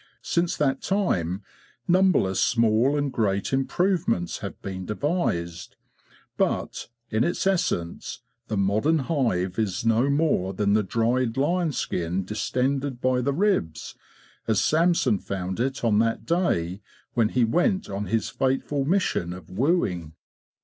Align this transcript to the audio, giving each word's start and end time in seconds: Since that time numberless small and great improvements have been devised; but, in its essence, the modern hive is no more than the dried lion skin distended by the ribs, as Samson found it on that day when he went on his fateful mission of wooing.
Since 0.23 0.57
that 0.57 0.81
time 0.81 1.43
numberless 1.87 2.39
small 2.39 2.97
and 2.97 3.13
great 3.13 3.53
improvements 3.53 4.39
have 4.39 4.59
been 4.63 4.83
devised; 4.83 5.75
but, 6.37 6.87
in 7.11 7.23
its 7.23 7.45
essence, 7.45 8.21
the 8.47 8.57
modern 8.57 8.97
hive 8.97 9.59
is 9.59 9.85
no 9.85 10.09
more 10.09 10.53
than 10.55 10.73
the 10.73 10.81
dried 10.81 11.37
lion 11.37 11.71
skin 11.71 12.25
distended 12.25 12.99
by 12.99 13.21
the 13.21 13.31
ribs, 13.31 13.93
as 14.47 14.59
Samson 14.59 15.19
found 15.19 15.59
it 15.59 15.83
on 15.83 15.99
that 15.99 16.25
day 16.25 16.81
when 17.13 17.29
he 17.29 17.43
went 17.43 17.87
on 17.87 18.05
his 18.07 18.27
fateful 18.27 18.85
mission 18.85 19.33
of 19.33 19.51
wooing. 19.51 20.13